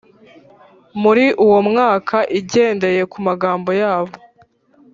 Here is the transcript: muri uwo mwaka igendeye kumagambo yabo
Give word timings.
muri 1.01 1.25
uwo 1.45 1.59
mwaka 1.69 2.17
igendeye 2.39 3.01
kumagambo 3.11 3.69
yabo 3.81 4.13